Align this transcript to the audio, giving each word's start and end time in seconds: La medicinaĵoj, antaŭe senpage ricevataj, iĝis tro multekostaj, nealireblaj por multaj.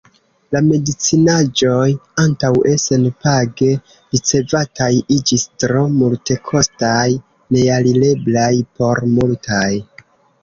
La 0.53 0.59
medicinaĵoj, 0.67 1.89
antaŭe 2.21 2.71
senpage 2.83 3.67
ricevataj, 4.15 4.89
iĝis 5.17 5.45
tro 5.63 5.83
multekostaj, 5.99 7.05
nealireblaj 7.57 8.51
por 8.81 9.03
multaj. 9.19 9.69